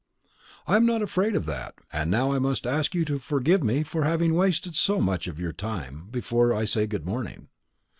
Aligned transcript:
"I 0.65 0.77
am 0.77 0.85
not 0.87 1.03
afraid 1.03 1.35
of 1.35 1.45
that. 1.45 1.75
And 1.93 2.09
now 2.09 2.31
I 2.31 2.39
must 2.39 2.65
ask 2.65 2.95
you 2.95 3.05
to 3.05 3.19
forgive 3.19 3.61
me 3.63 3.83
for 3.83 4.03
having 4.03 4.33
wasted 4.33 4.75
so 4.75 4.99
much 4.99 5.27
of 5.27 5.39
your 5.39 5.53
time, 5.53 6.07
before 6.09 6.55
I 6.55 6.65
say 6.65 6.87
good 6.87 7.05
morning." 7.05 7.49